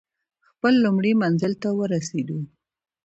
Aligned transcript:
خپل 0.49 0.73
لومړي 0.83 1.11
منزل 1.21 1.53
ته 1.61 1.69
ورسېدو. 1.79 2.39